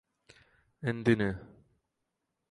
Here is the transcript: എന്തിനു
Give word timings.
എന്തിനു 0.83 1.29